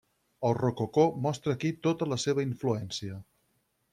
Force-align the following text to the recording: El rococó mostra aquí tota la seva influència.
El 0.49 0.55
rococó 0.59 1.03
mostra 1.25 1.53
aquí 1.57 1.71
tota 1.87 2.09
la 2.15 2.19
seva 2.25 2.45
influència. 2.47 3.21